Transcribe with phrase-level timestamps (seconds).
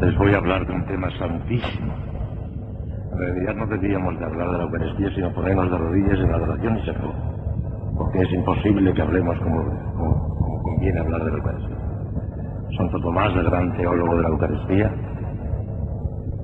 [0.00, 1.92] Les voy a hablar de un tema santísimo.
[3.12, 6.78] En realidad no deberíamos de hablar de la Eucaristía, sino ponernos de rodillas en adoración
[6.78, 7.12] y se acabó.
[7.98, 11.76] Porque es imposible que hablemos como, conviene hablar de la Eucaristía.
[12.78, 14.90] Santo Tomás, el gran teólogo de la Eucaristía,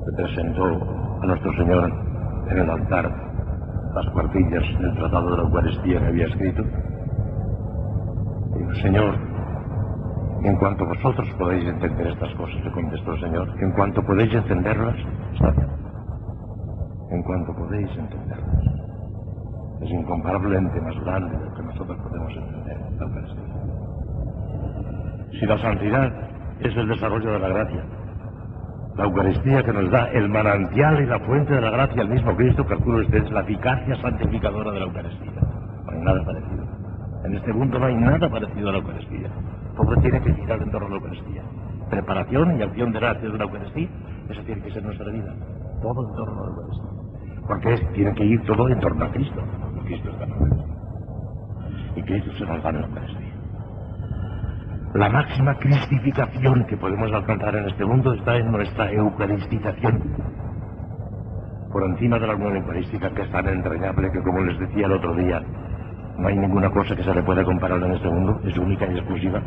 [0.04, 1.92] se presentó a nuestro Señor
[2.50, 3.10] en el altar
[3.94, 6.62] las cuartillas del Tratado de la Eucaristía que había escrito.
[8.58, 9.25] Dijo, Señor,
[10.46, 14.94] en cuanto vosotros podéis entender estas cosas, le contestó el Señor, en cuanto podéis entenderlas,
[15.34, 15.68] está bien.
[17.10, 18.64] En cuanto podéis entenderlas.
[19.82, 23.44] Es incomparablemente más grande de lo que nosotros podemos entender la Eucaristía.
[25.32, 26.12] Si la santidad
[26.60, 27.84] es el desarrollo de la gracia,
[28.96, 32.36] la Eucaristía que nos da el manantial y la fuente de la gracia, el mismo
[32.36, 35.40] Cristo, calculo usted, es la eficacia santificadora de la Eucaristía.
[35.84, 36.64] No hay nada parecido.
[37.24, 39.28] En este mundo no hay nada parecido a la Eucaristía.
[39.76, 41.42] Todo tiene que girar en torno a la Eucaristía.
[41.90, 43.88] Preparación y acción de gracias de la Eucaristía,
[44.28, 45.34] eso tiene que ser nuestra vida.
[45.82, 47.46] Todo en torno a la Eucaristía.
[47.46, 49.40] Porque es, tiene que ir todo en torno a Cristo.
[49.76, 50.76] Y Cristo está en la Eucaristía.
[51.96, 53.36] Y Cristo se nos da en la Eucaristía.
[54.94, 60.02] La máxima cristificación que podemos alcanzar en este mundo está en nuestra eucaristización.
[61.70, 64.92] Por encima de la unión eucarística que es tan entrañable que, como les decía el
[64.92, 65.42] otro día,
[66.18, 68.96] no hay ninguna cosa que se le pueda comparar en este mundo, es única y
[68.96, 69.40] exclusiva,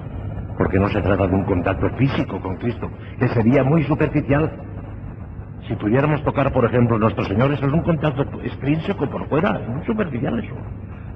[0.58, 2.89] porque no se trata de un contacto físico con Cristo,
[3.20, 4.52] que sería muy superficial.
[5.67, 9.59] Si pudiéramos tocar, por ejemplo, a nuestro Señor, eso es un contacto extrínseco por fuera,
[9.61, 10.53] es muy superficial eso.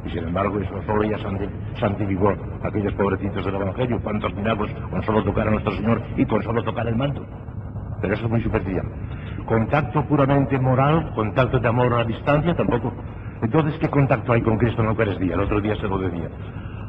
[0.06, 4.70] Y sin embargo, eso solo ya santi- santificó a aquellos pobrecitos del Evangelio, cuántos milagros
[4.92, 7.26] con solo tocar a nuestro Señor y con solo tocar el manto.
[8.02, 8.86] Pero eso es muy superficial.
[9.46, 12.94] Contacto puramente moral, contacto de amor a distancia, tampoco.
[13.44, 15.34] Entonces, ¿qué contacto hay con Cristo en la Eucaristía?
[15.34, 16.30] El otro día se lo decía.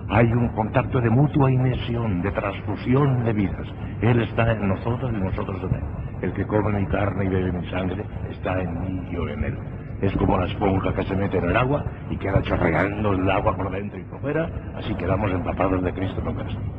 [0.08, 3.66] Hay un contacto de mutua inmersión, de transfusión de vidas.
[4.00, 5.82] Él está en nosotros y nosotros en Él.
[6.22, 9.44] El que come mi carne y bebe mi sangre está en mí y yo en
[9.44, 9.58] Él.
[10.00, 13.56] Es como la esponja que se mete en el agua y queda chorreando el agua
[13.56, 16.72] por dentro y por fuera, así quedamos empapados de Cristo en la Eucaristía.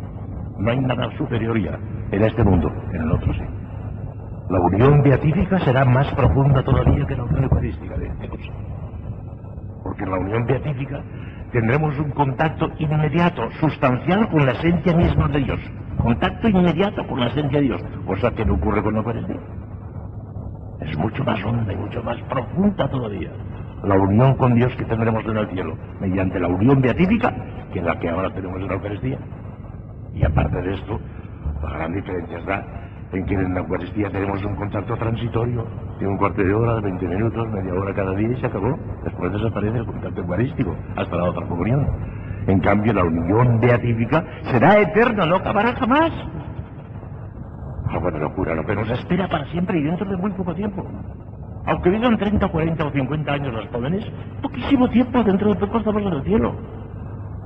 [0.57, 1.77] No hay nada superior ya
[2.11, 3.43] en este mundo, en el otro sí.
[4.49, 8.53] La unión beatífica será más profunda todavía que la unión eucarística de cosa.
[9.95, 11.01] Porque en la unión beatífica
[11.53, 15.59] tendremos un contacto inmediato, sustancial con la esencia misma de Dios.
[15.97, 19.39] Contacto inmediato con la esencia de Dios, cosa que no ocurre con la Eucaristía.
[20.81, 23.29] Es mucho más honda y mucho más profunda todavía.
[23.85, 27.33] La unión con Dios que tendremos en el cielo, mediante la unión beatífica,
[27.71, 29.17] que es la que ahora tenemos en la Eucaristía.
[30.13, 30.99] Y aparte de esto,
[31.63, 32.65] la gran diferencia está
[33.15, 35.65] en que en la Eucaristía tenemos un contacto transitorio
[35.99, 38.77] de un cuarto de hora, de 20 minutos, media hora cada día y se acabó.
[39.03, 41.87] Después desaparece el contacto eucarístico hasta la otra comunión.
[42.47, 46.11] En cambio, la unión beatífica será eterna, no acabará jamás.
[47.89, 48.63] Ah, bueno, locura, ¿no?
[48.65, 50.85] Pero nos espera para siempre y dentro de muy poco tiempo.
[51.65, 54.05] Aunque vivan 30, 40 o 50 años los jóvenes,
[54.41, 56.55] poquísimo tiempo, dentro de poco estamos en el cielo.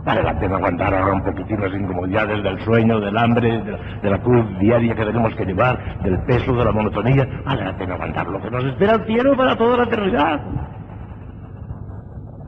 [0.05, 3.61] Vale la pena aguantar ahora un poquitín las incomodidades del sueño, del hambre,
[4.01, 7.27] de la, cruz diaria que tenemos que llevar, del peso, de la monotonía.
[7.45, 10.41] Vale la pena aguantar lo que nos espera el cielo para toda la eternidad.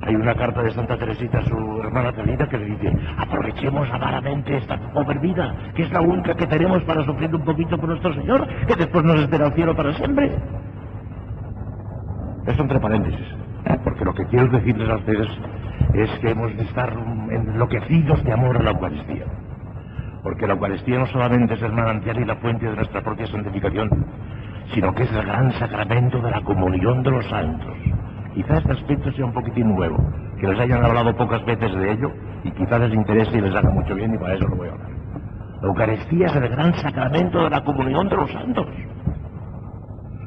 [0.04, 4.58] Hay una carta de Santa Teresita a su hermana Teresa que le dice, aprovechemos amaramente
[4.58, 8.14] esta pobre vida, que es la única que tenemos para sufrir un poquito por nuestro
[8.14, 10.32] Señor, que después nos espera el cielo para siempre.
[12.48, 13.28] Eso entre paréntesis.
[13.84, 15.28] Porque lo que quiero decirles a ustedes
[15.94, 16.94] es que hemos de estar
[17.30, 19.26] enloquecidos de amor a la Eucaristía.
[20.24, 23.90] Porque la Eucaristía no solamente es el manantial y la fuente de nuestra propia santificación,
[24.74, 27.76] sino que es el gran sacramento de la comunión de los santos.
[28.34, 29.98] Quizá este aspecto sea un poquitín nuevo,
[30.40, 32.12] que les hayan hablado pocas veces de ello
[32.44, 34.72] y quizá les interese y les haga mucho bien y para eso lo voy a
[34.72, 34.90] hablar.
[35.62, 38.68] La Eucaristía es el gran sacramento de la comunión de los santos.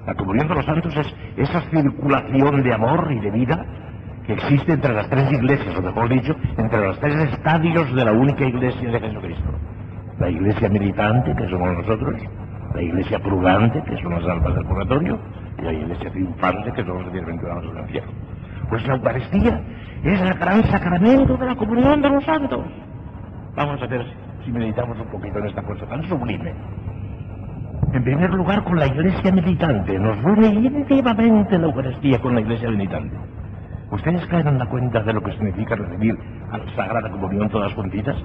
[0.06, 3.64] La comunión de los santos es esa circulación de amor y de vida
[4.26, 8.12] que existe entre las tres iglesias, o mejor dicho, entre los tres estadios de la
[8.12, 9.50] única iglesia de Jesucristo.
[10.18, 12.14] La iglesia militante, que somos nosotros,
[12.74, 15.18] la iglesia prudente, que son las almas del purgatorio,
[15.58, 18.12] y la iglesia triunfante, que son los bienaventurados del infierno.
[18.68, 19.60] Pues la Eucaristía
[20.02, 22.64] es el gran sacramento de la comunión de los santos.
[23.56, 24.04] Vamos a ver
[24.44, 26.52] si meditamos un poquito en esta cosa tan sublime.
[27.94, 29.96] En primer lugar, con la iglesia militante.
[30.00, 33.16] Nos une íntimamente la Eucaristía con la iglesia militante.
[33.92, 36.18] ¿Ustedes caen en la cuenta de lo que significa recibir
[36.50, 38.16] a la Sagrada Comunión todas juntitas?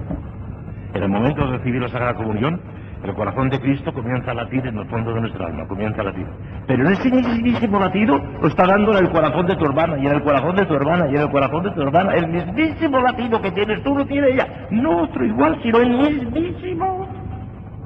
[0.92, 2.60] En el momento de recibir la Sagrada Comunión,
[3.04, 6.04] el corazón de Cristo comienza a latir en el fondo de nuestra alma, comienza a
[6.06, 6.26] latir.
[6.66, 10.14] Pero ese mismísimo latido lo está dando en el corazón de tu hermana, y en
[10.14, 12.12] el corazón de tu hermana, y en el corazón de tu hermana.
[12.16, 14.66] El mismísimo latido que tienes tú lo tiene ella.
[14.72, 17.06] No otro igual, sino el mismísimo.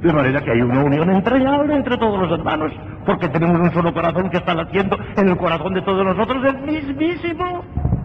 [0.05, 2.71] De manera que hay una unión entrañable entre todos los hermanos,
[3.07, 6.61] porque tenemos un solo corazón que está latiendo en el corazón de todos nosotros, el
[6.61, 7.65] mismísimo,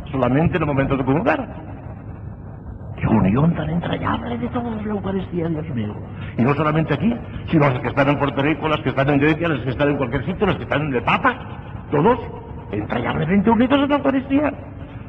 [0.10, 1.46] solamente en el momento de comulgar.
[2.96, 5.94] ¡Qué unión tan entrañable de todos la Eucaristía, Dios mío!
[6.38, 7.14] Y no solamente aquí,
[7.52, 9.90] sino los que están en Puerto Rico, los que están en Grecia, los que están
[9.90, 11.36] en cualquier sitio, los que están en el Papa,
[11.92, 12.18] todos
[12.72, 14.54] entrañablemente unidos en la Eucaristía.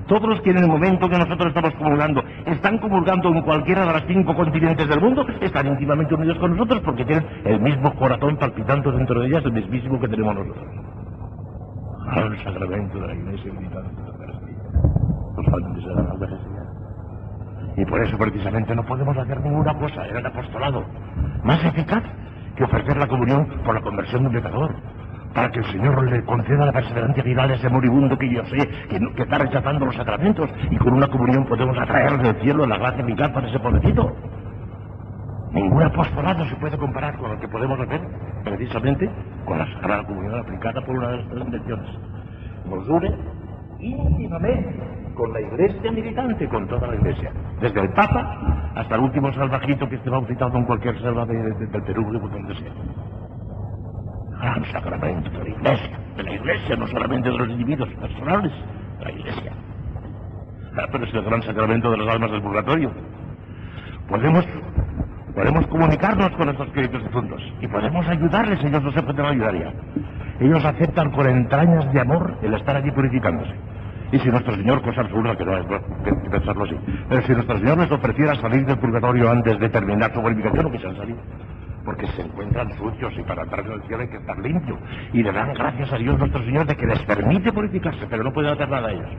[0.07, 3.93] Todos los que en el momento que nosotros estamos comulgando están comulgando en cualquiera de
[3.93, 8.37] los cinco continentes del mundo, están íntimamente unidos con nosotros porque tienen el mismo corazón
[8.37, 10.67] palpitando dentro de ellas, el mismísimo que tenemos nosotros.
[12.09, 14.11] Al sacramento de la Iglesia de la.
[17.77, 20.85] Y por eso precisamente no podemos hacer ninguna cosa en el apostolado
[21.45, 22.03] más eficaz
[22.57, 24.75] que ofrecer la comunión por la conversión de un pecador
[25.35, 28.69] para que el Señor le conceda la perseverancia final a ese moribundo que yo sé
[28.89, 33.03] que, está rechazando los sacramentos y con una comunión podemos atraer del cielo la gracia
[33.05, 34.17] eficaz para ese pobrecito.
[35.53, 38.01] Ningún apostolado se puede comparar con lo que podemos hacer
[38.45, 39.11] precisamente
[39.45, 41.87] con la Sagrada Comunión aplicada por una de nuestras intenciones.
[42.69, 43.17] Nos une
[43.81, 44.77] íntimamente
[45.15, 49.89] con la Iglesia militante, con toda la Iglesia, desde el Papa hasta el último salvajito
[49.89, 52.73] que esté bautizado en cualquier selva de- de- del Perú, de donde sea
[54.41, 58.53] gran sacramento de la iglesia, de la iglesia, no solamente de los individuos personales,
[58.99, 59.53] de la iglesia.
[60.77, 62.91] Ah, pero es el gran sacramento de las almas del purgatorio.
[64.09, 64.45] Podemos,
[65.35, 69.73] podemos comunicarnos con nuestros queridos difuntos y podemos ayudarles, ellos no se pueden ayudar ya.
[70.41, 73.53] Ellos aceptan con entrañas de amor el estar allí purificándose.
[74.13, 76.77] Y si nuestro Señor, cosa absurda que no es que, que pensarlo así,
[77.09, 80.73] pero si nuestro Señor les ofreciera salir del purgatorio antes de terminar su purificación, no
[80.73, 81.17] quisieran salir
[81.85, 84.79] porque se encuentran sucios y para entrar en el cielo hay que estar limpio.
[85.13, 88.33] Y le dan gracias a Dios nuestro Señor de que les permite purificarse, pero no
[88.33, 89.11] pueden hacer nada a ellos.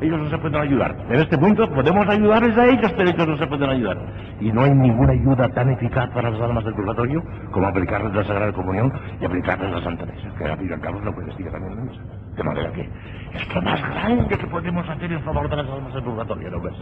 [0.00, 0.96] Ellos no se pueden ayudar.
[1.08, 3.96] En este punto podemos ayudarles a ellos, pero ellos no se pueden ayudar.
[4.40, 7.22] Y no hay ninguna ayuda tan eficaz para las almas del purgatorio
[7.52, 10.80] como aplicarles la Sagrada Comunión y aplicarles la Santa Misa, que al fin y al
[10.80, 12.23] cabo es lo que también la misa.
[12.36, 12.88] De manera que
[13.34, 16.60] es lo más grande que podemos hacer en favor de las almas del purgatorio, ¿no
[16.60, 16.74] ves?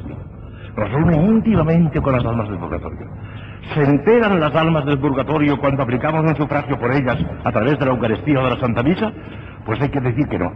[0.76, 3.06] Nos une íntimamente con las almas del purgatorio.
[3.74, 7.84] ¿Se enteran las almas del purgatorio cuando aplicamos un sufragio por ellas a través de
[7.84, 9.12] la Eucaristía o de la Santa Misa?
[9.66, 10.52] Pues hay que decir que no.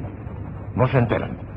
[0.74, 1.55] No se enteran.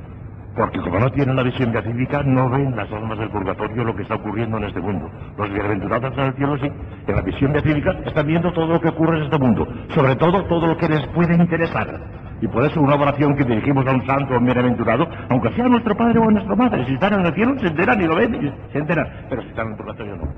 [0.55, 4.01] Porque como no tienen la visión beatífica, no ven las almas del purgatorio lo que
[4.01, 5.09] está ocurriendo en este mundo.
[5.37, 6.71] Los bienaventurados en el cielo sí.
[7.07, 9.67] En la visión beatífica están viendo todo lo que ocurre en este mundo.
[9.93, 11.99] Sobre todo todo lo que les puede interesar.
[12.41, 15.67] Y por eso una oración que dirigimos a un santo o un bienaventurado, aunque sea
[15.67, 18.53] nuestro padre o nuestra madre, si están en el cielo se enteran y lo ven,
[18.71, 19.07] se enteran.
[19.29, 20.33] Pero si están en el purgatorio no.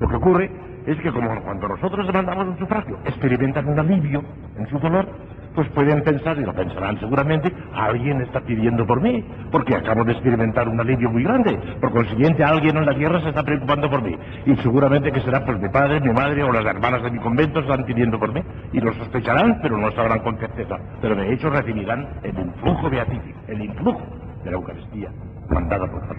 [0.00, 0.50] Lo que ocurre
[0.86, 4.22] es que como cuando nosotros demandamos un sufragio, experimentan un alivio
[4.58, 5.06] en su dolor,
[5.54, 10.12] pues pueden pensar, y lo pensarán seguramente, alguien está pidiendo por mí, porque acabo de
[10.12, 11.58] experimentar un alivio muy grande.
[11.80, 14.16] Por consiguiente, alguien en la tierra se está preocupando por mí.
[14.46, 17.60] Y seguramente que será pues mi padre, mi madre o las hermanas de mi convento
[17.60, 18.42] están pidiendo por mí.
[18.72, 20.76] Y lo sospecharán, pero no sabrán con certeza.
[21.00, 24.02] Pero de hecho recibirán el influjo beatífico, el influjo
[24.44, 25.10] de la Eucaristía
[25.48, 26.16] mandada por Dios.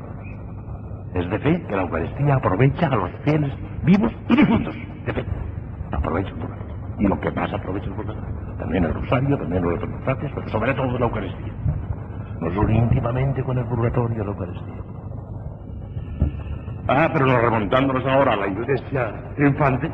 [1.13, 3.51] Es de fe que la Eucaristía aprovecha a los fieles
[3.83, 4.75] vivos y difuntos.
[5.05, 5.25] De fe.
[5.91, 6.75] Aprovecha purgatorio.
[6.99, 8.44] Y lo que más aprovecha el purgatorio.
[8.57, 9.91] También el rosario, también los otros
[10.33, 11.53] pero sobre todo la Eucaristía.
[12.39, 14.81] Nos une íntimamente con el purgatorio la Eucaristía.
[16.87, 19.91] Ah, pero nos remontándonos ahora a la iglesia triunfante,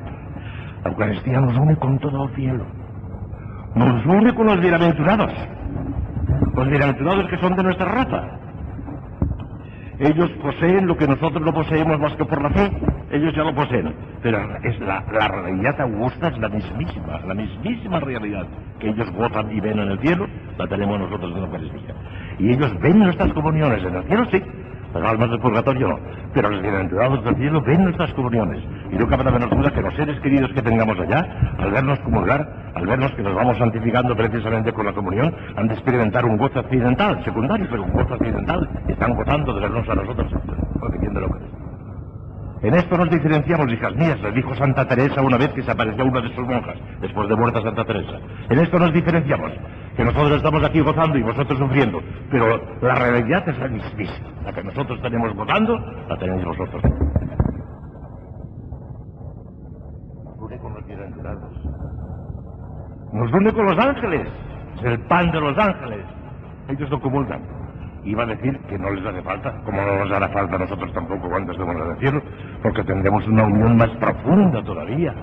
[0.84, 2.66] la Eucaristía nos une con todo el cielo.
[3.76, 5.32] Nos une con los bienaventurados.
[6.54, 8.24] Los bienaventurados que son de nuestra raza.
[10.02, 12.72] Ellos poseen lo que nosotros no poseemos más que por la fe.
[13.12, 13.94] Ellos ya lo poseen.
[14.24, 18.48] Pero es la, la realidad augusta es la mismísima, la mismísima realidad
[18.80, 20.28] que ellos gozan y ven en el cielo,
[20.58, 21.94] la tenemos nosotros en la Eucaristía.
[22.40, 24.42] Y ellos ven nuestras comuniones en el cielo, sí.
[24.94, 26.00] Las almas del purgatorio no.
[26.34, 28.62] Pero los bienaventurados del cielo ven nuestras comuniones.
[28.92, 32.00] Y no cabe la menor duda que los seres queridos que tengamos allá, al vernos
[32.00, 36.38] comulgar, al vernos que nos vamos santificando precisamente con la comunión, han de experimentar un
[36.38, 38.70] gozo accidental, secundario, pero un gozo accidental.
[38.88, 40.32] Están gozando de vernos a nosotros,
[40.82, 41.61] recibiendo la Eucaristía.
[42.64, 46.06] En esto nos diferenciamos, hijas mías, le dijo Santa Teresa una vez que se apareció
[46.06, 48.20] una de sus monjas, después de muerta Santa Teresa.
[48.50, 49.52] En esto nos diferenciamos,
[49.98, 52.00] que nosotros estamos aquí gozando y vosotros sufriendo,
[52.30, 54.30] pero la realidad es la mismísima.
[54.46, 55.76] La que nosotros tenemos gozando,
[56.08, 56.84] la tenéis vosotros.
[60.24, 61.66] Nos une con los bienaventurados.
[63.12, 64.28] Nos une con los ángeles.
[64.78, 66.06] Es el pan de los ángeles.
[66.68, 67.61] Ellos no comulgan.
[68.04, 70.92] Iba a decir que no les hace falta, como no nos hará falta a nosotros
[70.94, 72.22] tampoco cuando estemos en el cielo,
[72.64, 75.14] porque tendremos una unión más profunda todavía,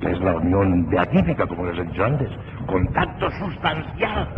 [0.00, 2.28] que es la unión beatífica, como les he dicho antes,
[2.66, 4.28] contacto sustancial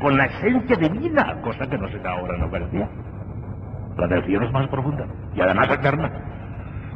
[0.00, 2.88] con la esencia de vida, cosa que no se da ahora en la.
[3.96, 6.10] La del cielo es más profunda y además eterna.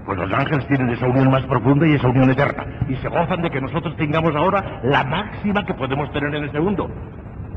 [0.07, 2.65] Pues los ángeles tienen esa unión más profunda y esa unión eterna.
[2.89, 6.61] Y se gozan de que nosotros tengamos ahora la máxima que podemos tener en este
[6.61, 6.89] mundo.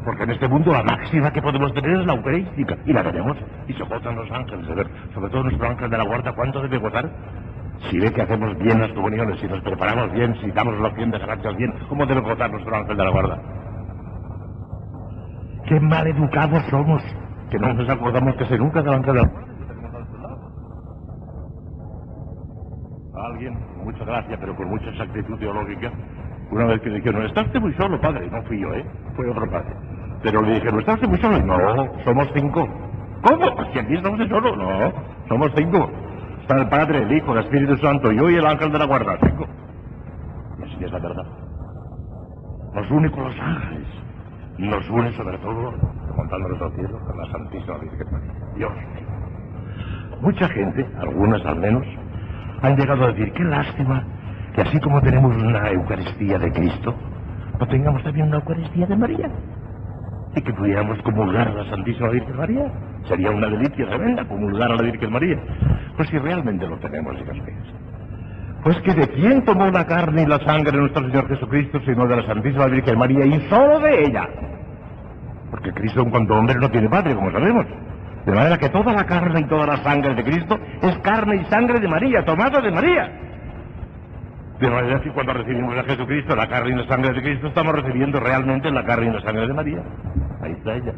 [0.06, 2.78] Porque en este mundo la máxima que podemos tener es la eucarística.
[2.86, 3.38] Y la tenemos.
[3.68, 4.70] Y se gozan los ángeles.
[4.70, 7.10] A ver, sobre todo nuestro ángel de la guarda, ¿cuánto debe gozar?
[7.90, 11.12] Si ve que hacemos bien las comuniones, si nos preparamos bien, si damos la opción
[11.12, 13.42] de gracias bien, ¿cómo debe gozar nuestro ángel de la guarda?
[15.66, 17.04] Qué mal educados somos,
[17.50, 19.46] que no nos acordamos que se nunca del ángel de la guarda.
[23.32, 25.92] alguien, con mucha gracia, pero con mucha exactitud teológica,
[26.52, 28.30] una vez que dijeron, está usted muy solo, padre.
[28.30, 28.86] No fui yo, ¿eh?
[29.16, 29.74] Fue otro padre.
[30.26, 31.40] Pero le dijeron, ¿está usted muy solo?
[31.40, 32.68] No, somos cinco.
[33.22, 33.56] ¿Cómo?
[33.56, 34.56] Pues si aquí estamos solo.
[34.56, 34.92] No,
[35.30, 35.88] somos cinco.
[36.42, 39.20] Está el Padre, el Hijo, el Espíritu Santo, yo y el ángel de la guarda.
[39.22, 39.46] Cinco.
[40.58, 41.26] Y así es la verdad.
[42.74, 43.88] Nos une con los ángeles.
[44.58, 45.74] Nos une sobre todo,
[46.18, 48.34] montándonos al cielo, con la Santísima Virgen María.
[48.56, 50.22] Dios mío.
[50.22, 51.86] Mucha gente, algunas al menos,
[52.64, 54.04] han llegado a decir, qué lástima
[54.56, 56.96] que así como tenemos una Eucaristía de Cristo,
[57.60, 59.30] no tengamos también una Eucaristía de María.
[60.36, 62.72] Y que pudiéramos comulgar a la Santísima Virgen María.
[63.08, 65.38] Sería una delicia tremenda comulgar a la Virgen María.
[65.96, 67.68] Pues si realmente lo tenemos, hijas mías.
[68.64, 72.08] Pues que de quién tomó la carne y la sangre de nuestro Señor Jesucristo, sino
[72.08, 74.28] de la Santísima Virgen María y solo de ella.
[75.52, 77.66] Porque Cristo en cuanto hombre no tiene padre, como sabemos.
[78.26, 81.46] De manera que toda la carne y toda la sangre de Cristo es carne y
[81.46, 83.12] sangre de María, tomada de María.
[84.60, 87.76] De manera que cuando recibimos a Jesucristo, la carne y la sangre de Cristo, estamos
[87.76, 89.84] recibiendo realmente la carne y la sangre de María.
[90.46, 90.94] Ahí está ella.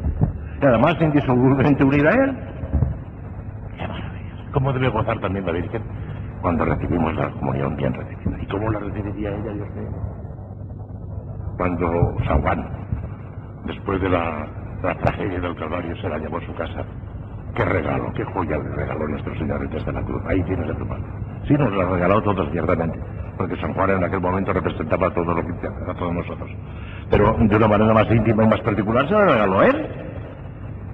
[0.60, 2.38] Y además indisolublemente unida a Él.
[3.78, 4.50] ¡Qué maravilla!
[4.52, 5.82] ¿Cómo debe gozar también la Virgen
[6.42, 8.42] cuando recibimos la comunión bien recibida?
[8.42, 9.88] ¿Y cómo la recibiría ella, Dios mío?
[11.56, 12.68] Cuando San Juan,
[13.64, 14.46] después de la,
[14.82, 16.84] la tragedia del Calvario, se la llevó a su casa
[17.54, 20.22] Qué regalo, qué joya le regaló nuestro Señor desde la cruz.
[20.26, 21.02] Ahí tienes el mal.
[21.46, 23.00] Sí, nos la regaló todos, ciertamente,
[23.36, 26.50] porque San Juan en aquel momento representaba todo lo que a todos nosotros.
[27.10, 29.86] Pero de una manera más íntima y más particular se la regaló a él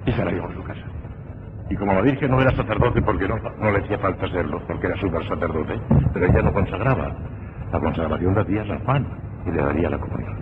[0.05, 0.85] y se la llevó a su casa.
[1.69, 4.87] Y como la Virgen no era sacerdote, porque no, no le hacía falta serlo, porque
[4.87, 5.79] era super sacerdote,
[6.13, 7.15] pero ella no consagraba.
[7.71, 9.07] La consagración la hacía San Juan
[9.45, 10.35] y le daría la comunión.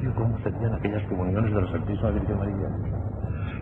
[0.00, 2.68] Dios ¿cómo serían aquellas comuniones de la Santísima Virgen María?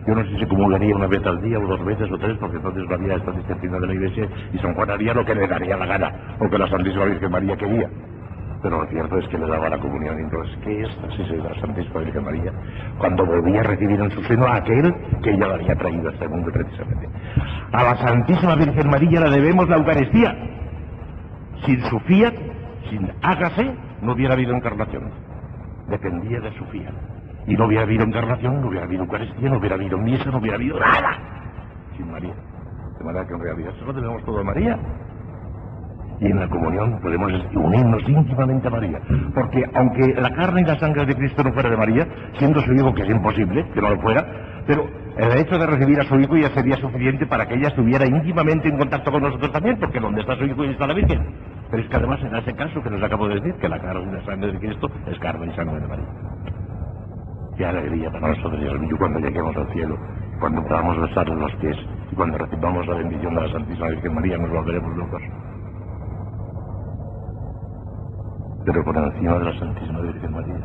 [0.07, 2.55] Yo no sé si comulgaría una vez al día o dos veces o tres, porque
[2.55, 5.47] entonces no había esta disciplina de la iglesia y San Juan haría lo que le
[5.47, 7.89] daría la gana, o que la Santísima Virgen María quería.
[8.61, 10.19] Pero lo cierto es que le daba la comunión.
[10.19, 12.51] Entonces, ¿qué es de la Santísima Virgen María?
[12.97, 16.27] Cuando volvía a recibir en su seno a aquel que ella había traído a este
[16.27, 17.09] mundo precisamente.
[17.71, 20.35] A la Santísima Virgen María le debemos la Eucaristía.
[21.65, 22.33] Sin su fiat,
[22.89, 25.11] sin hágase, no hubiera habido encarnación.
[25.87, 26.93] Dependía de su fiat.
[27.47, 30.55] Y no hubiera habido encarnación, no hubiera habido Eucaristía, no hubiera habido misa, no hubiera
[30.55, 31.17] habido nada
[31.99, 32.33] sin María.
[32.97, 34.77] De manera que en realidad solo tenemos todo a María.
[36.21, 38.99] Y en la comunión podemos unirnos íntimamente a María.
[39.33, 42.07] Porque aunque la carne y la sangre de Cristo no fuera de María,
[42.37, 44.25] siendo su hijo que es imposible que no lo fuera,
[44.67, 44.85] pero
[45.17, 48.67] el hecho de recibir a su hijo ya sería suficiente para que ella estuviera íntimamente
[48.67, 51.25] en contacto con nosotros también, porque donde está su hijo y está la Virgen.
[51.71, 54.11] Pero es que además en ese caso que nos acabo de decir, que la carne
[54.11, 56.05] y la sangre de Cristo es carne y sangre de María.
[57.57, 59.97] Qué alegría para nosotros, Dios mío, cuando lleguemos al cielo,
[60.39, 61.77] cuando podamos besarle los pies
[62.11, 65.21] y cuando recibamos la bendición de la Santísima Virgen María, nos volveremos locos.
[68.71, 70.55] Pero por encima de la Santísima Virgen María,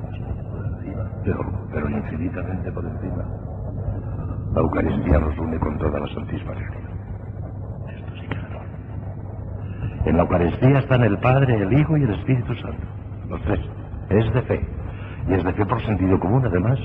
[1.25, 1.39] pero,
[1.73, 3.25] pero infinitamente por encima,
[4.53, 6.83] la Eucaristía nos une con toda la Santísima Virgen.
[7.89, 12.55] Esto sí que es En la Eucaristía están el Padre, el Hijo y el Espíritu
[12.57, 12.87] Santo,
[13.31, 13.61] los tres.
[14.11, 14.69] Es de fe.
[15.27, 16.79] Y es de fe por sentido común además,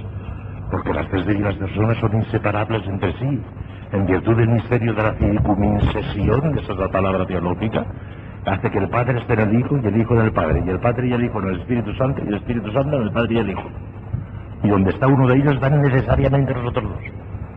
[0.72, 3.44] porque las tres divinas personas son inseparables entre sí,
[3.92, 7.86] en virtud del misterio de la circumincesión, esa es la palabra teológica,
[8.46, 10.70] hace que el Padre esté en el Hijo y el Hijo en el Padre, y
[10.70, 13.12] el Padre y el Hijo en el Espíritu Santo y el Espíritu Santo en el
[13.12, 13.70] Padre y el Hijo.
[14.64, 17.04] Y donde está uno de ellos están necesariamente los otros dos,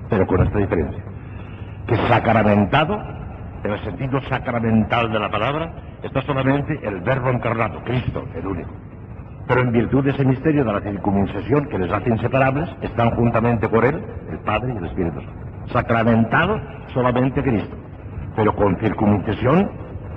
[0.09, 1.03] pero con esta diferencia,
[1.87, 3.01] que sacramentado,
[3.65, 5.73] en el sentido sacramental de la palabra,
[6.03, 8.71] está solamente el Verbo encarnado, Cristo, el único.
[9.47, 13.69] Pero en virtud de ese misterio de la circuncisión que les hace inseparables, están juntamente
[13.69, 15.73] por él el Padre y el Espíritu Santo.
[15.73, 16.61] Sacramentado
[16.93, 17.77] solamente Cristo,
[18.37, 19.71] pero con circuncisión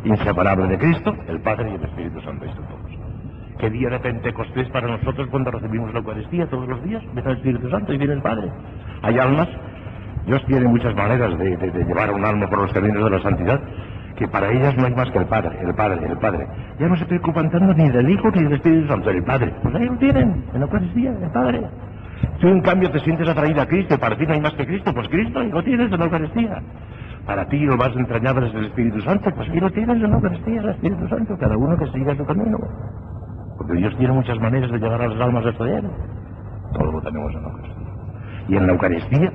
[0.06, 2.46] inseparable de Cristo, el Padre y el Espíritu Santo.
[2.46, 3.06] Están todos.
[3.60, 7.02] ¿Qué día de Pentecostés para nosotros cuando recibimos la Eucaristía todos los días?
[7.14, 8.52] Viene el Espíritu Santo y viene el Padre.
[9.02, 9.48] Hay almas,
[10.26, 13.22] Dios tiene muchas maneras de, de llevar a un alma por los caminos de la
[13.22, 13.62] santidad,
[14.18, 16.48] que para ellas no hay más que el Padre, el Padre, el Padre.
[16.80, 19.54] Ya no se preocupan tanto ni del Hijo ni del Espíritu Santo, el Padre.
[19.64, 21.62] Pues ahí lo tienen, en la Eucaristía, el Padre.
[22.40, 24.94] Tú en cambio te sientes atraído a Cristo para ti no hay más que Cristo,
[24.94, 26.62] pues Cristo y lo tienes en la Eucaristía.
[27.26, 30.16] Para ti lo más entrañable es el Espíritu Santo, pues aquí lo tienes en la
[30.16, 32.58] Eucaristía, el Espíritu Santo, cada uno que siga su camino.
[33.58, 35.90] Porque Dios tiene muchas maneras de llegar a las almas de él.
[36.74, 37.88] Todo lo tenemos en la Eucaristía.
[38.48, 39.32] Y en la Eucaristía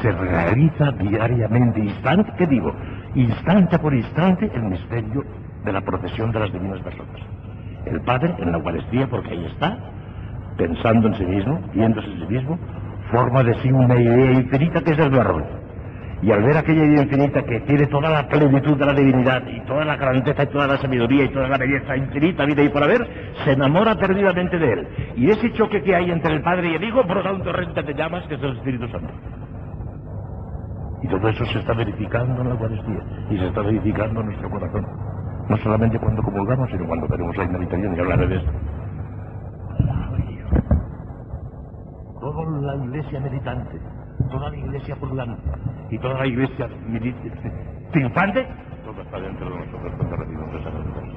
[0.00, 2.72] se realiza diariamente, instante, ¿qué digo?
[3.14, 5.24] Instante por instante el misterio
[5.64, 7.20] de la procesión de las divinas personas.
[7.86, 9.78] El Padre en la Eucaristía, porque ahí está,
[10.56, 12.58] pensando en sí mismo, viéndose en sí mismo,
[13.10, 15.42] forma de sí una idea infinita que es el verbo.
[16.22, 19.60] Y al ver aquella idea infinita que tiene toda la plenitud de la divinidad y
[19.66, 22.82] toda la grandeza y toda la sabiduría y toda la belleza infinita, vida y por
[22.82, 23.06] haber,
[23.44, 24.88] se enamora perdidamente de él.
[25.16, 27.94] Y ese choque que hay entre el Padre y el Hijo brota un torrente de
[27.94, 29.12] llamas que es el Espíritu Santo.
[31.02, 34.50] Y todo eso se está verificando en la Eucaristía y se está verificando en nuestro
[34.50, 34.86] corazón.
[35.48, 38.50] No solamente cuando comulgamos, sino cuando tenemos la meditación y hablaré de esto.
[42.20, 43.78] Toda la iglesia meditante,
[44.30, 45.42] toda la iglesia purgante
[45.90, 46.68] y toda la iglesia
[47.92, 48.46] triunfante,
[48.84, 51.16] todo está dentro de nosotros cuando recibimos esa meditación.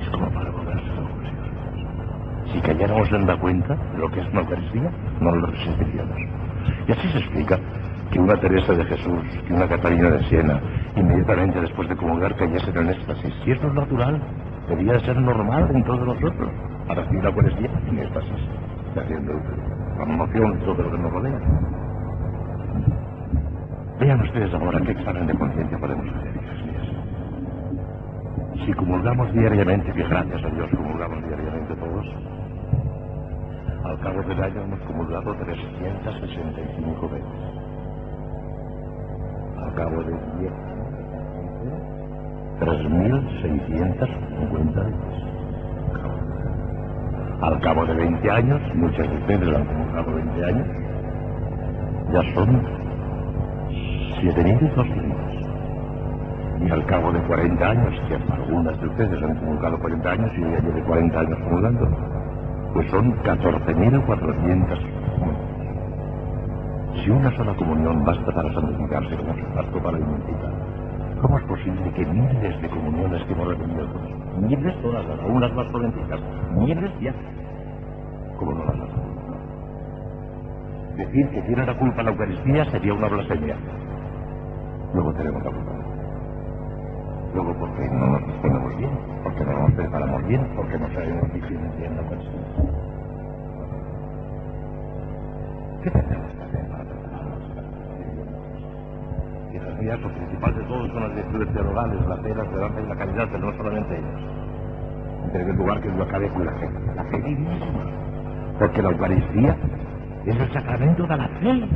[0.00, 1.16] Es como para volverse locos.
[2.52, 4.90] Si cayéramos en la cuenta de lo que es una Eucaristía,
[5.20, 6.16] no lo resistiríamos.
[6.86, 7.58] Y así se explica
[8.10, 10.60] que una Teresa de Jesús, que una Catalina de Siena,
[10.94, 13.34] inmediatamente después de comulgar cayesen en éxtasis.
[13.44, 14.22] Si esto es natural,
[14.68, 16.50] debería ser normal en todos nosotros,
[16.86, 18.48] para recibir la Eucaristía en éxtasis,
[18.96, 21.40] haciendo la emoción de todo lo que nos rodea.
[24.00, 26.32] Vean ustedes ahora qué examen de conciencia podemos hacer.
[28.64, 32.06] Si comulgamos diariamente, que gracias a Dios comulgamos diariamente todos,
[33.84, 37.26] al cabo del año hemos comulgado 365 veces
[39.58, 40.52] al cabo de 10
[42.58, 45.15] 3.650 veces.
[47.46, 50.66] Al cabo de 20 años, muchas de ustedes han comulgado 20 años,
[52.12, 52.60] ya son
[54.20, 56.66] 7.200.
[56.66, 60.40] Y al cabo de 40 años, que algunas de ustedes han comulgado 40 años y
[60.40, 61.88] ya lleve 40 años comulgando,
[62.74, 64.80] pues son 14.400
[67.04, 70.52] si una sola comunión basta para santificarse como su bastó para inmortalizar,
[71.20, 75.66] ¿cómo es posible que miles de comuniones que hemos recibido todos, miles todas, unas más
[75.72, 76.20] jovencitas,
[76.54, 77.14] miles ya,
[78.38, 79.16] como no las hacemos?
[80.96, 83.56] Decir que tiene la culpa la Eucaristía sería una blasfemia.
[84.94, 85.72] Luego tenemos la culpa.
[87.34, 88.90] Luego porque no nos disponemos bien,
[89.22, 92.40] porque no nos preparamos bien, porque no sabemos bien la Eucaristía.
[95.82, 96.68] ¿Qué que hacer
[99.58, 102.86] para mías, lo principal de todo son las virtudes teologales, la fe, la esperanza y
[102.88, 104.20] la caridad, pero no solamente ellas.
[105.24, 107.84] En primer lugar, que yo acabe con la fe, la fe vivísima.
[108.58, 109.56] Porque la Eucaristía
[110.24, 111.68] es el sacramento de la fe.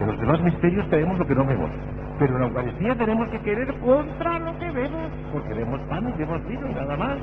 [0.00, 1.70] En los demás misterios tenemos lo que no vemos.
[2.18, 6.18] Pero en la Eucaristía tenemos que querer contra lo que vemos, porque vemos pan y
[6.18, 7.18] vemos vino y nada más.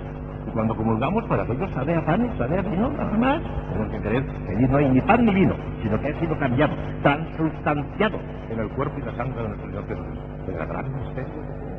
[0.47, 3.41] Y cuando comulgamos, para aquellos sabe a pan y sabe a vino, nada más.
[3.71, 6.38] Tenemos que querer que allí no hay ni pan ni vino, sino que ha sido
[6.38, 10.26] cambiado, transustanciado en el cuerpo y la sangre de nuestro Señor Jesucristo.
[10.48, 11.72] El gran misterio de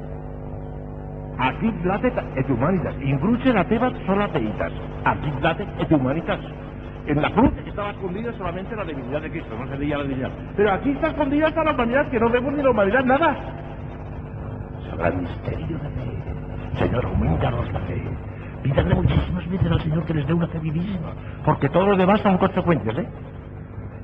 [1.38, 4.72] Aquí late et humanitas, incluso la tebas son ateitas.
[5.04, 6.38] Aquí late et humanitas.
[7.06, 10.30] En la cruz estaba escondida solamente la divinidad de Cristo, no se veía la divinidad.
[10.56, 13.36] Pero aquí está escondida hasta la humanidad, que no vemos ni la humanidad, nada.
[14.86, 16.78] Es gran misterio de fe.
[16.78, 18.02] Señor, aumentanos la fe.
[18.62, 21.12] Pídanle muchísimas veces al Señor que les dé una fe vivísima,
[21.44, 23.08] porque todos los demás son consecuencias, ¿eh?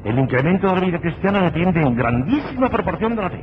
[0.05, 3.43] El incremento de la vida cristiana depende en grandísima proporción de la fe.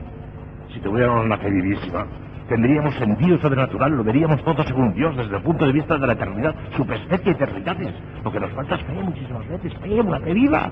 [0.73, 2.05] Si tuviéramos una fe vivísima,
[2.47, 6.13] tendríamos sentido sobrenatural, lo veríamos todo según Dios desde el punto de vista de la
[6.13, 7.93] eternidad, subespecie eternidades.
[8.23, 10.69] Lo que nos falta es fe muchísimas veces, fe, una fe viva.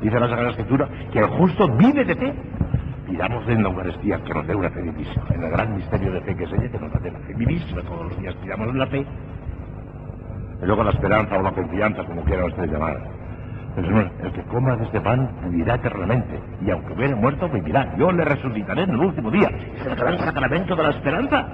[0.00, 2.34] Dice la Sagrada Escritura que el justo vive de fe.
[3.06, 6.20] Pidamosle en la Eucaristía que nos dé una fe vivísima, en el gran misterio de
[6.22, 8.34] fe que es ella, que nos dé la fe vivísima todos los días.
[8.36, 9.06] Pidamos la fe
[10.62, 13.19] y luego la esperanza o la confianza, como quieran ustedes llamar.
[13.76, 17.94] El, que coma de este pan vivirá eternamente, y aunque hubiere muerto, vivirá.
[17.96, 19.48] Yo le resucitaré en el último día.
[19.76, 21.46] Es el gran sacramento de la esperanza.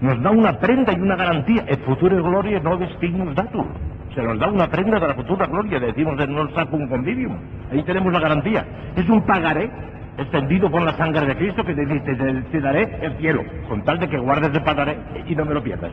[0.00, 1.64] Nos da una prenda y una garantía.
[1.66, 3.66] El futuro gloria no distignus datur.
[4.14, 7.36] Se nos da una prenda de la futura gloria, decimos en non un convivium.
[7.70, 8.64] Ahí tenemos la garantía.
[8.96, 9.70] Es un pagaré
[10.16, 14.08] extendido por la sangre de Cristo que te, te daré el cielo, con tal de
[14.08, 14.96] que guardes el pagaré
[15.26, 15.92] y no me lo pierdas.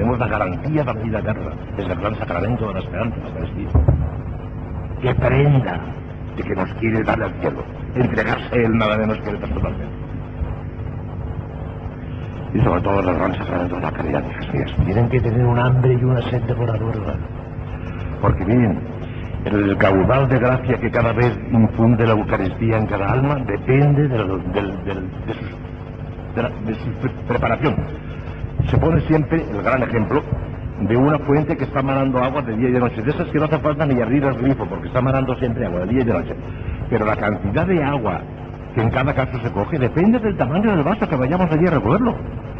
[0.00, 1.50] Tenemos la garantía de la vida eterna.
[1.76, 3.68] Es el gran sacramento de la esperanza, la Eucaristía.
[5.02, 5.78] ¡Qué prenda
[6.36, 7.62] de que nos quiere dar al cielo!
[7.94, 9.84] Entregarse Él nada menos que personalmente.
[12.54, 14.72] Y sobre todo el gran sacramento de la caridad, hijas mías.
[14.86, 17.14] Tienen que tener un hambre y una sed devoradora.
[18.22, 18.78] Porque miren,
[19.44, 24.16] El caudal de gracia que cada vez infunde la Eucaristía en cada alma depende de,
[24.18, 24.62] de
[26.34, 27.74] de la- de su pre- preparación.
[28.68, 30.22] Se pone siempre el gran ejemplo
[30.80, 33.02] de una fuente que está manando agua de día y de noche.
[33.02, 35.80] De esas que no hace falta ni abrir el grifo, porque está manando siempre agua
[35.80, 36.34] de día y de noche.
[36.88, 38.20] Pero la cantidad de agua
[38.74, 41.70] que en cada caso se coge depende del tamaño del vaso que vayamos allí a
[41.70, 42.14] recogerlo.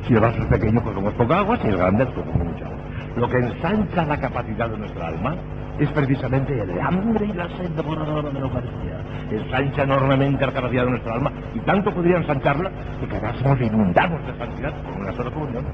[0.07, 2.80] Si el vaso es pequeño, cogemos poca agua, si es grande, cogemos mucha agua.
[3.17, 5.35] Lo que ensancha la capacidad de nuestra alma
[5.79, 9.01] es precisamente el hambre y la sed devoradora de la Eucaristía.
[9.31, 12.71] Ensancha enormemente la capacidad de nuestra alma y tanto podría ensancharla
[13.01, 15.65] que quedásemos inundados de santidad con una sola comunión.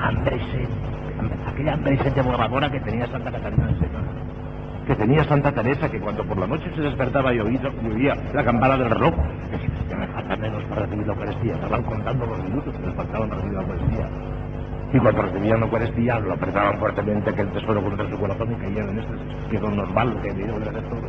[0.00, 0.68] Hambre y sed.
[1.46, 4.00] Aquella hambre y sed devoradora que tenía Santa Catarina de Sena.
[4.86, 8.16] Que tenía Santa Teresa, que cuando por la noche se despertaba y oía, y oía
[8.32, 9.14] la campana del reloj,
[9.50, 11.54] decía, ya me falta menos para recibir la Eucaristía.
[11.54, 14.08] Estaban contando los minutos que les faltaban para recibir la Eucaristía.
[14.90, 18.54] Y cuando recibían la Eucaristía, lo apretaban fuertemente que el tesoro contra su corazón y
[18.54, 19.14] caían en este
[19.50, 21.08] que don Osvaldo, que debió de hacer todo.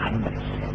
[0.00, 0.72] Hambre y sed.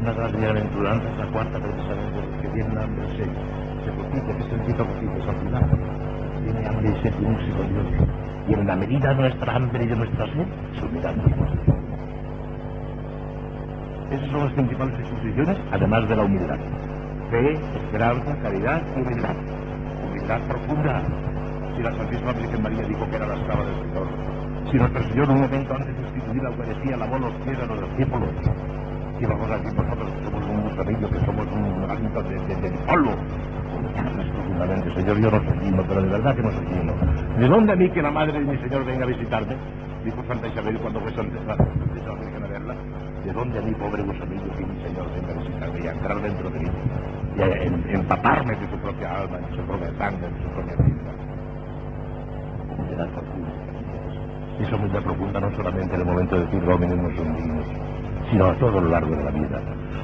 [0.00, 3.30] Una de las bienaventuranzas, la cuarta precisamente, que tienen hambre y sed.
[3.84, 5.68] Se cocite, que es el cito cocite, santidad.
[6.44, 8.08] Tiene hambre y sed unirse con Dios.
[8.48, 10.46] Y en la medida de nuestra hambre y de nuestra sed,
[10.80, 11.20] se unirán.
[14.10, 16.58] Esas son las principales disposiciones, además de la humildad.
[17.32, 19.34] Fe, esperanza, caridad y humildad.
[20.04, 21.02] Humildad profunda.
[21.74, 24.06] Si la Santísima Virgen María dijo que era la esclava del Señor.
[24.70, 27.80] Si nuestro Señor un momento antes de instituir la Eucaristía lavó los pies a los
[27.88, 28.28] discípulos.
[29.18, 33.12] Si vamos a decir nosotros somos un gusanillo, que somos un granito de, de, polvo.
[33.78, 36.92] Humillarnos profundamente, Señor, yo no soy digno, pero de verdad que no soy digno.
[37.38, 39.56] ¿De dónde a mí que la madre de mi Señor venga a visitarme?
[40.04, 41.56] Dijo Santa Isabel cuando fue Santa
[42.14, 42.74] Virgen a verla.
[43.24, 46.20] ¿De dónde a mí, pobre gusanillo, que mi Señor venga a visitarme y a entrar
[46.20, 46.68] dentro de mí?
[47.36, 50.76] Y a em- empaparme de su propia alma, de su propia sangre, de su propia
[50.76, 51.12] vida.
[53.12, 53.52] Profunda.
[54.60, 57.66] Esa humildad profunda no solamente en el momento de decir Domine no son dignos,
[58.30, 59.60] sino a todo lo largo de la vida.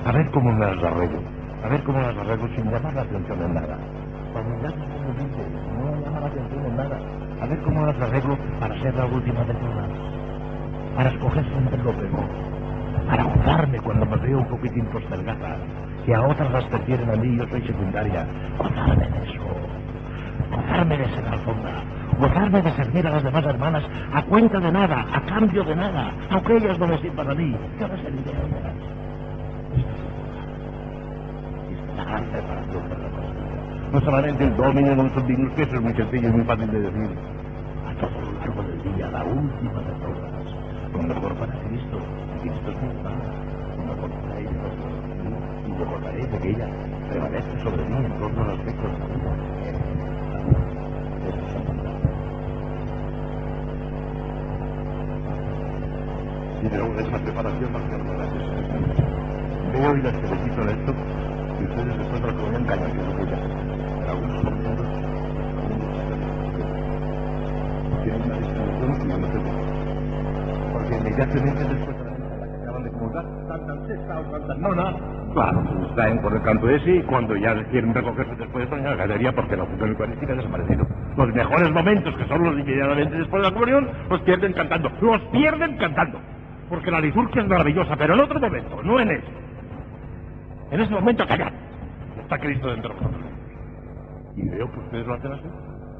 [0.06, 1.20] A ver cómo me las arreglo,
[1.64, 3.78] a ver cómo las arreglo sin llamar la atención en nada.
[4.34, 4.86] La humildad no
[6.04, 6.98] llama la atención en nada.
[7.42, 9.90] A ver cómo las arreglo para ser la última de todas,
[10.96, 12.28] para escoger siempre lo peor,
[13.08, 15.58] para gozarme cuando me veo un poquitín postergada,
[16.08, 18.26] que a otras las prefieren a mí yo soy secundaria.
[18.56, 19.42] Gozarme de eso,
[20.50, 21.84] gozarme de ser alfombra,
[22.18, 26.10] gozarme de servir a las demás hermanas a cuenta de nada, a cambio de nada,
[26.30, 28.74] aunque ellas no me sirvan a mí, yo les serviré a ellas.
[31.76, 33.90] Esta es la gran preparación para la Eucaristía.
[33.92, 36.70] No solamente el dominio no son dignos, que eso es muy sencillo y muy fácil
[36.70, 37.18] de decir.
[37.86, 40.56] A todo lo largo del día, la última de todas,
[40.90, 41.98] lo mejor para Cristo,
[42.40, 43.24] Cristo es mi hermana,
[43.76, 46.68] lo mejor para ella, lo mejor para mí, y recordaré de que ella
[47.10, 49.32] prevalece sobre mí en todos los aspectos de la vida.
[51.28, 51.54] Esa es.
[56.60, 58.98] Y de esa preparación más que gracias a Dios.
[59.72, 60.92] Veo y les felicito en esto,
[61.60, 63.38] y ustedes después de la comunión callan, que es lo que ya
[63.98, 64.88] Pero algunos son todos,
[65.58, 65.88] algunos
[68.02, 69.52] tienen una distribución que yo no tengo.
[70.72, 75.62] Porque inmediatamente después de la que acaban de comulgar, cantan sexta o cantan nona, claro,
[75.68, 79.32] se distraen por el canto ese y cuando ya quieren recogerse después de la galería
[79.32, 80.86] porque la función eucarística ha desaparecido.
[81.16, 84.90] Los mejores momentos, que son los inmediatamente después de la comunión, los pierden cantando.
[85.00, 86.20] Los pierden cantando.
[86.68, 89.26] Porque la liturgia es maravillosa, pero en otro momento, no en ese.
[90.70, 91.52] En ese momento callad.
[92.20, 93.24] Está Cristo dentro de nosotros.
[94.36, 95.48] Y veo que ustedes lo hacen así.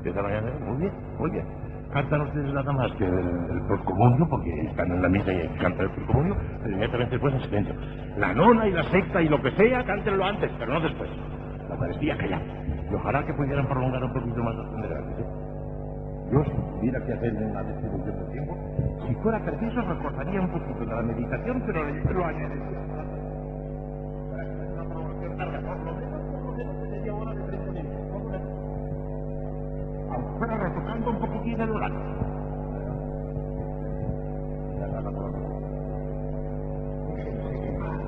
[0.02, 1.44] De esta mañana, muy bien, muy bien.
[1.92, 5.86] Cantan ustedes nada más que el, el poscomunio, porque están en la misa y cantan
[5.86, 7.74] el poscomunio, pero inmediatamente después en silencio.
[8.18, 11.10] La nona y la sexta y lo que sea, cántenlo antes, pero no después.
[11.68, 12.42] La Eucaristía callad.
[12.90, 15.26] Y ojalá que pudieran prolongar un poquito más de gratis, ¿eh?
[16.32, 18.56] Yo, si tuviera que hacer una distribución de tiempo,
[19.08, 22.80] si fuera preciso, recortaría un poquito de la meditación, pero lo- añadiría.
[24.16, 27.34] Para que haya una prolongación larga, por lo menos, por lo menos de media hora
[27.34, 28.42] de 30 minutos.
[30.10, 31.98] Aunque fuera retocando un poquitín el lo menos.
[37.08, 38.00] Déjense quemar.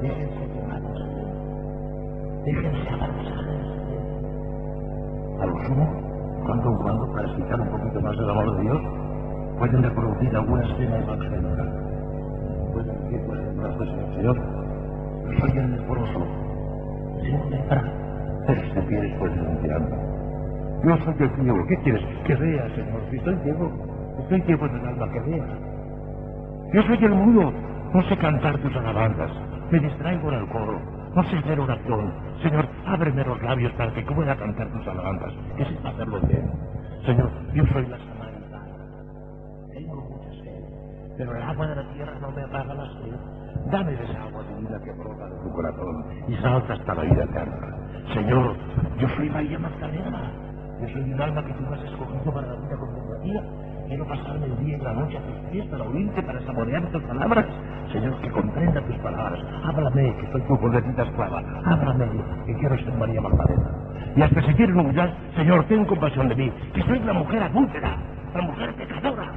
[0.00, 0.82] Déjense quemar.
[2.44, 3.44] Déjense avanzar.
[5.40, 5.86] A lo sumo,
[6.46, 8.80] cuando en cuando, para explicar un poquito más del amor de Dios,
[9.58, 11.64] pueden reproducir alguna escena evangélica.
[12.72, 14.36] Pueden decir, por ejemplo, las cosas, Señor,
[15.40, 16.26] soy el leproso.
[17.22, 17.92] Señor, vendrá,
[18.46, 20.09] pero este pie después denunciando.
[20.84, 22.02] Yo soy el ciego, ¿qué quieres?
[22.24, 23.70] Que vea, Señor, si estoy ciego,
[24.20, 25.46] estoy ciego en el alma, que vea.
[26.72, 27.52] Yo soy el mudo,
[27.92, 29.30] no sé cantar tus alabanzas,
[29.70, 30.80] me distraigo en el coro,
[31.14, 32.14] no sé hacer oración.
[32.42, 36.50] Señor, ábreme los labios para que pueda cantar tus alabanzas, que sepa hacerlo bien.
[37.04, 38.66] Señor, yo soy la samaritana.
[39.72, 40.64] Tengo mucha sed,
[41.18, 43.16] pero el agua de la tierra no me apaga la sed.
[43.70, 47.24] Dame de esa agua divina que brota de tu corazón y salta hasta la vida
[47.24, 47.76] eterna.
[48.14, 48.56] Señor,
[48.98, 50.49] yo soy María Magdalena.
[50.80, 53.42] Yo soy un alma que tú has escogido para la vida contemplativa.
[53.86, 57.02] Quiero pasarme el día y la noche a tus pies para oírte, para saborear tus
[57.02, 57.46] palabras.
[57.92, 59.44] Señor, que comprenda tus palabras.
[59.64, 61.42] Háblame, que soy tu pobrecita esclava.
[61.66, 62.06] Háblame,
[62.46, 63.70] que quiero ser María Magdalena.
[64.16, 67.96] Y hasta si quieren humillar, Señor, ten compasión de mí, que soy la mujer adúltera,
[68.34, 69.32] la mujer pecadora.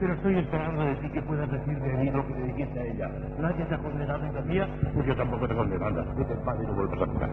[0.00, 2.84] Pero estoy esperando de ti que puedas decir de mí lo que te dijiste a
[2.84, 3.10] ella.
[3.38, 5.86] Nadie te ha condenado, hija mía, pues yo tampoco te condeno.
[5.86, 7.30] Anda, vete en paz y no vuelvas a curar.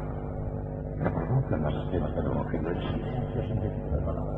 [1.06, 4.34] Las escenas del Evangelio en silencio sin decir una palabra.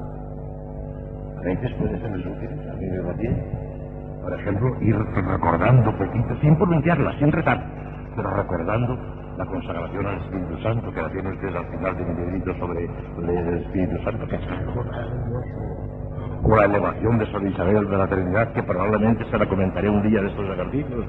[1.37, 3.41] A veces puede ser útil, a mí me va bien.
[4.21, 7.63] Por ejemplo, ir recordando poquito, sin pronunciarla, sin rezar,
[8.17, 8.99] pero recordando
[9.37, 12.83] la consagración al Espíritu Santo, que la tiene usted al final de mi librito sobre
[12.83, 14.41] el Espíritu Santo, que es.
[16.43, 20.03] O la elevación de San Isabel de la Trinidad, que probablemente se la comentaré un
[20.03, 21.05] día de estos ejercicios.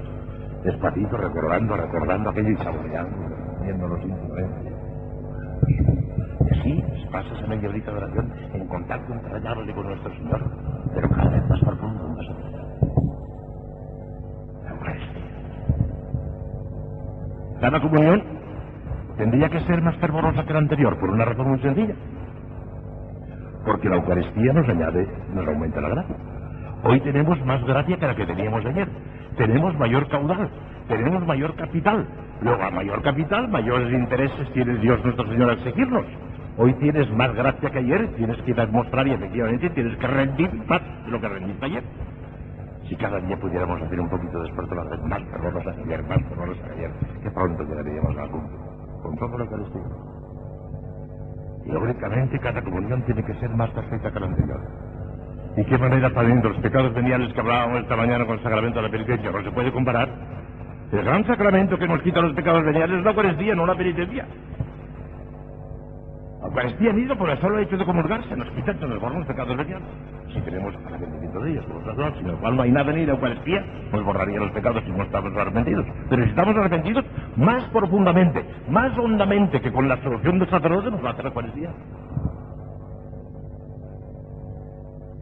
[0.63, 3.17] Despacito, recordando, recordando aquello y saboreando,
[3.61, 4.78] viéndolo íntimamente.
[5.67, 10.51] Y así pasa esa media horita de oración en contacto entrañable con nuestro Señor,
[10.95, 12.27] pero cada vez más profundo, más.
[14.65, 15.23] La Eucaristía.
[17.61, 18.23] Cada comunión
[19.17, 21.95] tendría que ser más fervorosa que la anterior, por una razón muy sencilla.
[23.65, 26.17] Porque la Eucaristía nos añade, nos aumenta la gracia.
[26.85, 28.89] Hoy tenemos más gracia que la que teníamos ayer.
[29.37, 30.49] Tenemos mayor caudal,
[30.89, 32.07] tenemos mayor capital.
[32.41, 36.05] Luego, a mayor capital, mayores intereses tiene Dios nuestro Señor al seguirnos.
[36.57, 40.83] Hoy tienes más gracia que ayer, tienes que demostrar y efectivamente tienes que rendir más
[41.05, 41.85] de lo que rendiste ayer.
[42.89, 46.23] Si cada día pudiéramos hacer un poquito de esfuerzo, las más fervorosa que ayer, más
[46.29, 46.91] fervorosa que ayer,
[47.23, 48.49] que pronto llegaríamos a algún
[49.03, 50.19] con todo lo que les digo.
[51.67, 54.61] Y lógicamente cada comunión tiene que ser más perfecta que la anterior.
[55.57, 58.87] ¿Y qué manera de los pecados veniales que hablábamos esta mañana con el sacramento de
[58.87, 59.31] la penitencia?
[59.31, 60.09] No se puede comparar.
[60.91, 64.27] El gran sacramento que nos quita los pecados veniales es la Eucaristía, no la penitencia.
[66.41, 69.87] La Eucaristía ido por el solo hecho de comulgarse, nos quita borran los pecados veniales.
[70.33, 73.13] Si tenemos arrepentimiento de ellos, por razón, sin el cual no hay nada ni la
[73.13, 75.85] Eucaristía, nos borraría los pecados si no estamos arrepentidos.
[76.09, 77.05] Pero si estamos arrepentidos,
[77.37, 81.31] más profundamente, más hondamente que con la absolución del sacerdote nos va a hacer la
[81.31, 81.71] Eucaristía.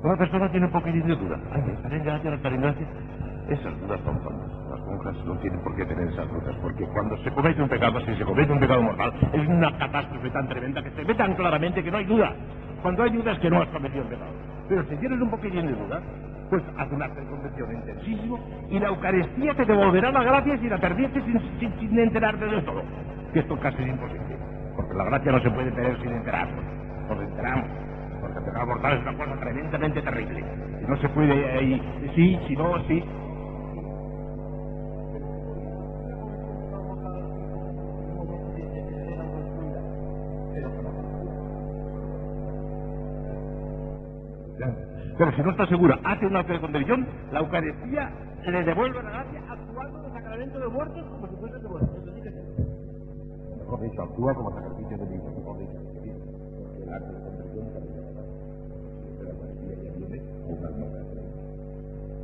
[0.01, 1.41] Toda persona tiene un poquitín de duda.
[1.53, 2.87] Ay, estaré en gracia, estaré en gracia.
[3.49, 4.66] Esas dudas son tontas.
[4.87, 8.15] Monjas no tienen por qué tener esas dudas, porque cuando se comete un pecado, si
[8.15, 11.83] se comete un pecado mortal, es una catástrofe tan tremenda que se ve tan claramente
[11.83, 12.33] que no hay duda.
[12.83, 14.31] Cuando hay duda es que no has cometido un pecado.
[14.69, 16.01] Pero si tienes un poquitín de duda,
[16.51, 18.39] pues haz un acto de intensísimo
[18.71, 22.63] y la Eucaristía te devolverá la gracia si la perdiste sin, sin, sin enterarte de
[22.63, 22.83] todo.
[23.33, 24.37] Que esto casi es imposible,
[24.77, 26.65] porque la gracia no se puede tener sin enterarnos.
[27.09, 27.67] Nos enteramos
[28.21, 30.45] porque el pecado mortal es una cosa tremendamente terrible.
[30.83, 31.83] Y no se puede ahí,
[32.15, 33.05] sí, si no, sí.
[45.19, 48.11] Pero si no está segura, hace una de conversión, la Eucaristía
[48.45, 51.97] le devuelve la gracia actuando de sacramento de muertos como si fuese de muertos.
[51.97, 53.59] Eso sí que es.
[53.59, 55.79] Mejor dicho, actúa como sacrificio de vida, mejor dicho.
[56.83, 57.97] El acto de conversión también
[59.25, 60.87] la Eucaristía ya viene un alma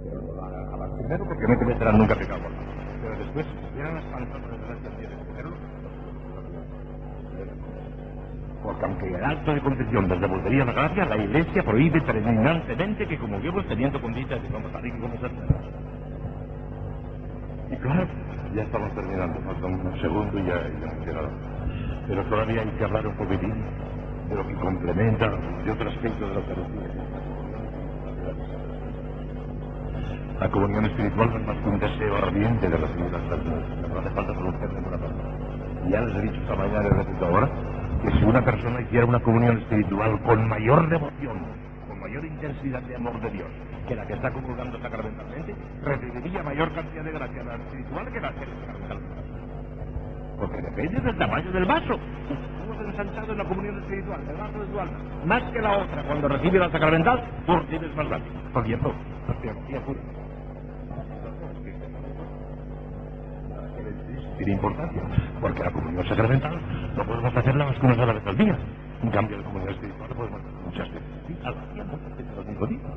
[0.05, 2.41] Pero no la hagas primero porque no cometerán nunca pecado.
[3.03, 5.57] Pero después, si vieran las fantasmas de gracia tienes que hacerlo.
[8.63, 13.19] Porque aunque el acto de confesión les devolvería la gracia, la Iglesia prohíbe terminantemente que
[13.19, 14.95] comulguemos teniendo condicias de vamos a y a
[17.75, 18.07] Y claro,
[18.55, 21.21] ya estamos terminando, falta un segundo y ya, ya no queda.
[22.07, 23.55] Pero todavía hay que hablar un poquitín
[24.29, 25.31] de lo que complementa
[25.65, 26.89] de otro aspecto de la Eucaristía.
[30.39, 33.65] La comunión espiritual no es más que un deseo ardiente de recibir las personas.
[33.89, 35.25] No hace falta pronunciar ninguna palabra.
[35.89, 37.49] Ya les he dicho esta mañana y repito ahora
[38.03, 41.39] que si una persona hiciera una comunión espiritual con mayor devoción,
[41.87, 43.49] con mayor intensidad de amor de Dios,
[43.87, 48.33] que la que está comulgando sacramentalmente, recibiría mayor cantidad de gracia la espiritual que la
[48.33, 48.99] que es sacramental.
[50.37, 51.99] Porque depende del tamaño del vaso.
[52.77, 56.03] Se ensanchado en la comunión espiritual, el vaso de tu alma, más que la otra,
[56.03, 58.33] cuando recibe la sacramental, tú tienes más gracia.
[58.53, 58.93] Por cierto,
[59.41, 60.01] teología pura.
[64.37, 65.03] tiene importancia,
[65.41, 66.61] porque la comunión sacramental
[66.97, 68.59] no podemos hacerla más que una sola vez al día.
[69.03, 71.09] En cambio, de comunión espiritual lo podemos hacer muchas veces.
[71.27, 72.97] Sí, al día, no, porque te lo digo, digo.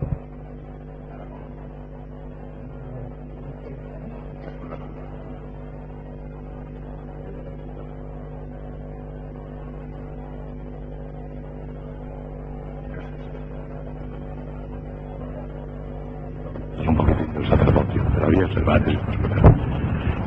[16.79, 18.97] Es un poquito el sacerdocio, pero había observar pues,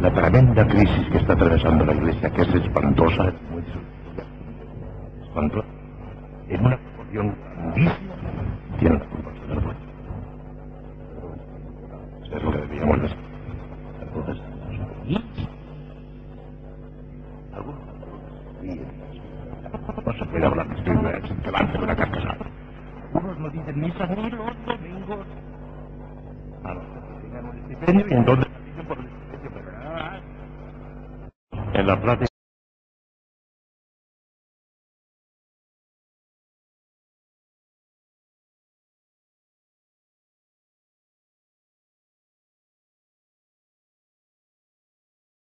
[0.00, 3.62] la tremenda crisis que está atravesando la iglesia, que es espantosa, muy
[5.22, 5.66] espantosa,
[6.61, 6.77] una